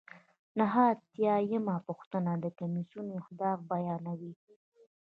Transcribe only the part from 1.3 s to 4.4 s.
یمه پوښتنه د کمیسیون اهداف بیانوي.